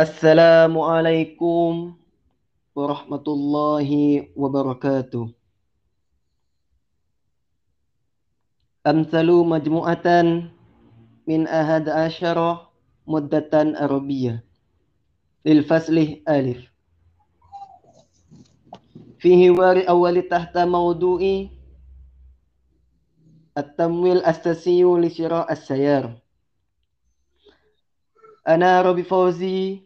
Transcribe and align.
السلام 0.00 0.78
عليكم 0.78 1.96
ورحمة 2.76 3.24
الله 3.28 3.90
وبركاته 4.36 5.30
أمثل 8.86 9.28
مجموعة 9.32 10.06
من 11.26 11.46
أحد 11.46 11.88
عشر 11.88 12.66
مدة 13.06 13.50
عربية 13.54 14.44
للفصل 15.46 16.22
ألف 16.28 16.72
في 19.18 19.30
حوار 19.48 19.88
أول 19.88 20.22
تحت 20.22 20.58
موضوع 20.58 21.46
التمويل 23.58 24.16
الأساسي 24.16 24.84
لشراء 24.84 25.52
السيارة 25.52 26.22
أنا 28.48 28.82
ربي 28.82 29.02
فوزي 29.02 29.80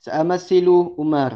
سأمثل 0.00 0.66
عمر 0.98 1.32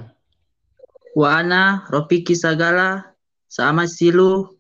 Wa 1.17 1.41
ana 1.41 1.81
Rafiki 1.89 2.37
Sagala 2.37 3.17
Sa'amasilu 3.49 4.53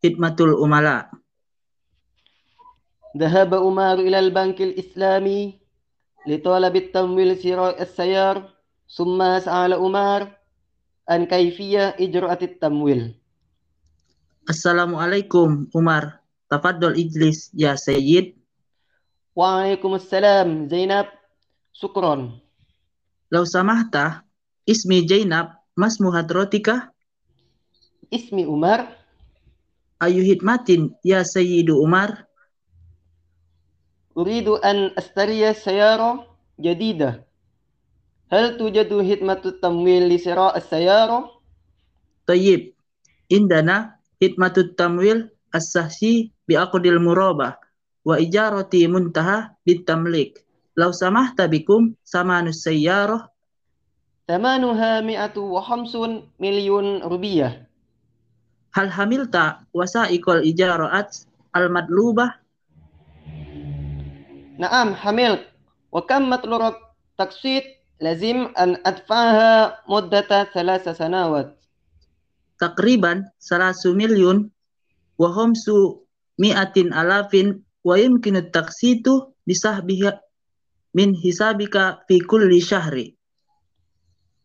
Khidmatul 0.00 0.56
Umala. 0.56 1.12
ذهب 3.20 3.54
عمر 3.54 3.94
إلى 4.06 4.18
البنك 4.18 4.58
الإسلامي 4.62 5.58
لطلب 6.26 6.74
التمويل 6.76 7.42
شراء 7.42 7.82
السيارة 7.82 8.48
ثم 8.96 9.18
سأل 9.38 9.72
عمر 9.76 10.20
عن 11.08 11.20
كيفية 11.26 12.00
إجراء 12.00 12.44
التمويل 12.44 13.14
Assalamualaikum 14.48 15.68
Umar. 15.76 16.24
Tafadhol 16.48 16.96
ijlis 16.96 17.52
ya 17.52 17.76
Sayyid. 17.76 18.40
Waalaikumsalam 19.35 20.71
Zainab. 20.71 21.11
Sukron 21.75 22.39
Lau 23.27 23.43
samahta 23.43 24.23
Ismi 24.63 25.03
Zainab 25.03 25.59
Mas 25.75 25.99
muhadrotika 25.99 26.87
Ismi 28.07 28.47
Umar. 28.47 28.95
Ayu 29.99 30.23
hitmatin 30.23 30.95
Ya 31.03 31.19
Sayyidu 31.27 31.75
Umar. 31.83 32.23
Uridu 34.15 34.55
an 34.63 34.95
astariya 34.95 35.51
sayara 35.51 36.23
jadida. 36.55 37.27
Hal 38.31 38.55
tujadu 38.55 39.03
hikmatu 39.03 39.59
tamwil 39.59 40.07
li 40.07 40.15
sira 40.15 40.55
as-sayara 40.55 41.27
Tayyib 42.23 42.71
Indana 43.27 43.99
hitmatut 44.23 44.79
tamwil 44.79 45.27
as-sahsi 45.51 46.31
bi 46.47 46.55
aqdil 46.55 47.03
murabah 47.03 47.59
wa 48.05 48.21
ijarati 48.21 48.85
muntaha 48.85 49.57
bitamlik. 49.65 50.45
Lau 50.77 50.93
samah 50.93 51.33
tabikum 51.33 51.97
samanus 52.05 52.61
sayyarah 52.61 53.31
Tamanuha 54.25 55.05
mi'atu 55.05 55.53
wa 55.53 55.61
khamsun 55.61 56.25
milyun 56.41 57.05
rubiyah. 57.05 57.61
Hal 58.73 58.89
hamilta 58.89 59.61
wasaikol 59.69 60.41
ijarat 60.41 61.29
al-madlubah? 61.53 62.33
Naam, 64.57 64.97
hamil. 64.97 65.45
Wa 65.93 66.01
kam 66.09 66.25
matlurat 66.25 66.73
taksit 67.21 67.85
lazim 68.01 68.49
an 68.57 68.81
adfa'aha 68.81 69.85
muddata 69.85 70.49
thalasa 70.49 70.97
sanawat. 70.97 71.53
Takriban 72.57 73.29
salasu 73.37 73.93
milyun 73.93 74.49
wa 75.21 75.29
khamsu 75.29 76.01
mi'atin 76.41 76.91
alafin 76.97 77.61
wa 77.84 77.94
yumkinu 77.96 78.50
taksitu 78.52 79.32
bisahbiha 79.46 80.20
min 80.94 81.14
hisabika 81.14 82.02
fi 82.06 82.20
kulli 82.20 82.60
syahri. 82.60 83.16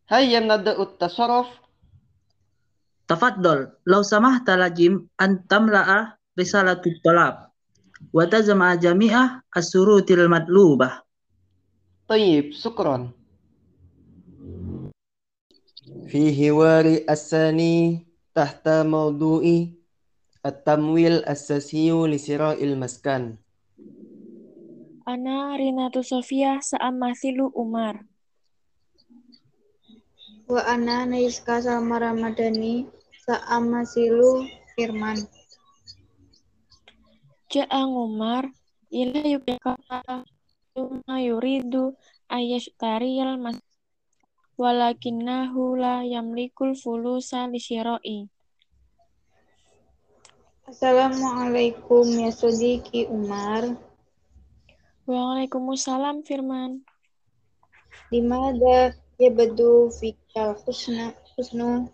هيا 0.05 0.39
نبدأ 0.39 0.77
التصرف 0.77 1.65
Tafaddal, 3.05 3.69
law 3.85 4.01
samahta 4.01 4.57
lajim 4.57 5.05
an 5.21 5.45
tamla'a 5.45 6.17
risalatut 6.33 6.97
talab 7.05 7.53
wa 8.09 8.25
tazma 8.25 8.73
jami'ah 8.81 9.45
as-surutil 9.53 10.25
madlubah. 10.25 11.05
طيب 12.09 12.53
شكرا 12.53 13.09
في 16.07 16.21
حوار 16.33 16.85
الثاني 17.09 18.05
تحت 18.35 18.69
موضوع 18.69 19.41
At-tamwil 20.40 21.20
as-sasiyu 21.28 22.08
lisira'il 22.08 22.72
maskan. 22.80 23.36
Ana 25.04 25.52
Rinatu 25.60 26.00
Sofia 26.00 26.64
sa'amathilu 26.64 27.52
Umar. 27.52 28.08
Wa 30.48 30.64
ana 30.64 31.04
Naiska 31.04 31.60
Salma 31.60 32.00
Ramadhani 32.00 32.88
sa'amathilu 33.28 34.48
Firman. 34.72 35.20
Ja'a 37.52 37.84
Umar 37.84 38.48
ila 38.88 39.20
yukata 39.20 40.24
ma 41.04 41.16
yuridu 41.20 41.92
ayashtariyal 42.32 43.36
mas 43.36 43.60
walakinnahu 44.56 45.76
la 45.76 46.00
yamlikul 46.00 46.72
fulusa 46.72 47.44
lisira'i. 47.44 48.24
Assalamualaikum 50.70 52.06
ya 52.22 52.30
Sodiki 52.30 53.02
Umar. 53.10 53.74
Waalaikumsalam 55.02 56.22
Firman. 56.22 56.86
Dimada 58.06 58.94
yabdu 59.18 59.90
fikal 59.90 60.54
husna 60.62 61.10
husnu 61.34 61.90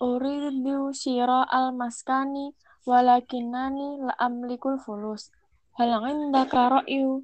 Uridu 0.00 0.88
syira 0.96 1.44
al-maskani 1.44 2.56
walakinnani 2.88 4.08
la 4.08 4.16
amlikul 4.16 4.80
fulus. 4.80 5.28
Hal 5.76 5.92
indaka 6.08 6.72
ra'yu? 6.72 7.20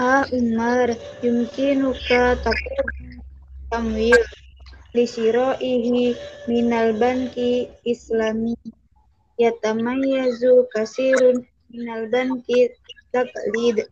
Ah 0.00 0.24
Umar 0.32 0.96
yumkinuka 1.20 2.40
taqul 2.40 2.80
tamwil 3.68 4.24
lisiraihi 4.96 6.16
minal 6.48 6.96
banki 7.00 7.70
islami. 7.84 8.54
Yatamayyazu 9.40 10.68
kasirun 10.72 11.46
minal 11.72 12.10
banki 12.12 12.74
taqlid 13.12 13.88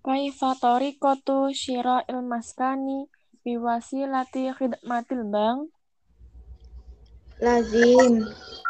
Kaifa 0.00 0.56
tariqatu 0.56 1.52
syira'il 1.52 2.20
maskani 2.24 2.98
biwasilati 3.44 4.48
khidmatil 4.56 5.24
bank? 5.28 5.68
lazim. 7.40 8.14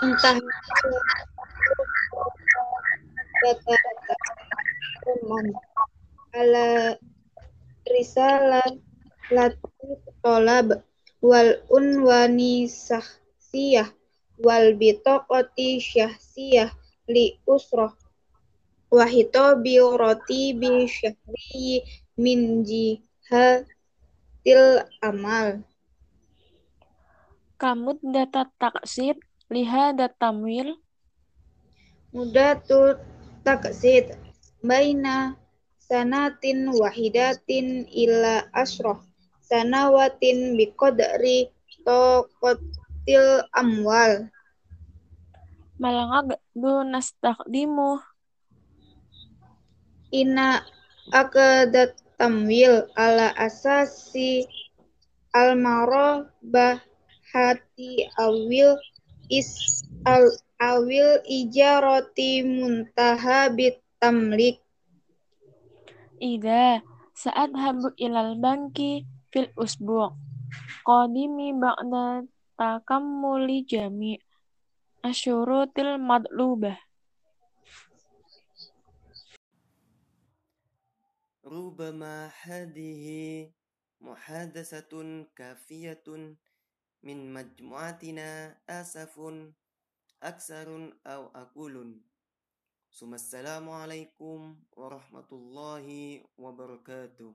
Entah 0.00 0.38
kata 3.40 3.74
ala 6.30 6.94
risalah 7.90 8.68
latif 9.30 10.02
tolab 10.22 10.82
wal 11.22 11.50
unwani 11.70 12.66
sahsiyah 12.66 13.88
wal 14.42 14.74
bitaqati 14.74 15.78
syahsiyah 15.78 16.70
li 17.06 17.38
usrah 17.46 17.94
wa 18.90 19.04
hitabi 19.06 19.78
ratibi 19.78 20.90
syahri 20.90 21.86
min 22.18 22.66
jihatil 22.66 24.64
amal. 24.98 25.62
Kamud 27.60 28.00
data 28.02 28.48
taksid 28.58 29.20
lihada 29.52 30.08
tamwil. 30.10 30.74
Mudatu 32.10 32.96
taksid 33.46 34.16
baina 34.64 35.36
sanatin 35.78 36.72
wahidatin 36.72 37.84
ila 37.90 38.48
asroh 38.56 39.09
sanawatin 39.50 40.54
biqadri 40.54 41.50
tokotil 41.82 43.42
amwal. 43.50 44.30
Malangag 45.82 46.38
du 46.54 46.86
nastakdimu 46.86 47.98
ina 50.14 50.62
akadat 51.10 51.98
tamwil 52.14 52.86
ala 52.94 53.34
asasi 53.34 54.46
almarobah 55.34 56.78
hati 57.34 58.06
awil 58.18 58.78
is 59.30 59.82
al 60.06 60.30
awil 60.58 61.18
ijaroti 61.26 62.46
muntaha 62.46 63.50
bitamlik. 63.50 64.62
Ida 66.20 66.84
saat 67.16 67.50
habu 67.56 67.90
ilal 67.96 68.36
banki 68.36 69.08
fil 69.31 69.49
usbu' 69.63 70.13
qadimi 70.87 71.53
ba'da 71.61 72.23
takammuli 72.59 73.65
jami' 73.69 74.21
asyurutil 75.03 75.99
madlubah 75.99 76.77
ربما 81.45 82.31
هذه 82.41 83.05
محادثة 84.01 84.93
كافية 85.37 86.07
من 87.05 87.17
مجموعتنا 87.33 88.57
آسف 88.69 89.13
أكثر 90.23 90.67
أو 91.05 91.21
أقول 91.35 92.01
ثم 92.91 93.13
السلام 93.13 93.69
عليكم 93.69 94.39
ورحمة 94.71 95.29
الله 95.31 95.85
وبركاته 96.37 97.33